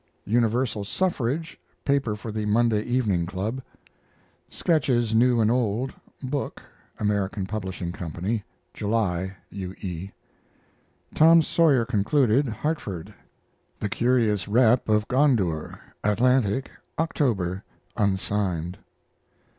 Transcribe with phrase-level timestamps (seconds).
[0.25, 3.61] UNIVERSAL SUFFRAGE paper for The Monday Evening Club.
[4.49, 5.93] SKETCHES NEW AND OLD
[6.23, 6.59] book
[6.99, 7.07] (Am.
[7.45, 7.65] Pub.
[7.93, 8.11] Co.),
[8.73, 9.35] July.
[9.51, 9.73] U.
[9.79, 10.09] E.
[11.13, 13.13] TOM SAWYER concluded (Hartford).
[13.79, 14.89] THE CURIOUS REP.
[14.89, 17.63] OF GONDOUR Atlantic, October
[17.95, 18.79] (unsigned).